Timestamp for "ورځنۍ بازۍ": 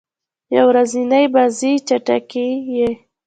0.71-1.73